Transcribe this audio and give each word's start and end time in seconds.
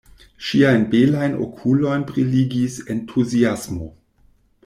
Ŝiajn 0.45 0.85
belajn 0.93 1.35
okulojn 1.47 2.07
briligis 2.09 2.77
entuziasmo. 2.97 3.93